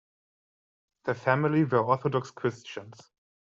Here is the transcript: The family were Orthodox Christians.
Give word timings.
The 1.05 1.13
family 1.13 1.63
were 1.63 1.83
Orthodox 1.85 2.31
Christians. 2.31 2.99